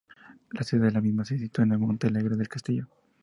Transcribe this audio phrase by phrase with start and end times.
[0.53, 2.87] La sede de la misma se sitúa en Montealegre del Castillo.